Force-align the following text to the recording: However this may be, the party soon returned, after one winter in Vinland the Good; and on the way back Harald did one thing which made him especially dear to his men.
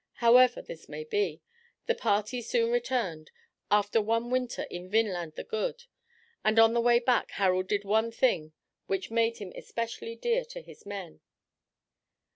However 0.13 0.63
this 0.63 0.89
may 0.89 1.03
be, 1.03 1.43
the 1.85 1.93
party 1.93 2.41
soon 2.41 2.71
returned, 2.71 3.29
after 3.69 4.01
one 4.01 4.31
winter 4.31 4.63
in 4.63 4.89
Vinland 4.89 5.33
the 5.35 5.43
Good; 5.43 5.83
and 6.43 6.57
on 6.57 6.73
the 6.73 6.81
way 6.81 6.97
back 6.97 7.29
Harald 7.33 7.67
did 7.67 7.85
one 7.85 8.09
thing 8.11 8.51
which 8.87 9.11
made 9.11 9.37
him 9.37 9.53
especially 9.55 10.15
dear 10.15 10.43
to 10.45 10.63
his 10.63 10.87
men. 10.87 11.21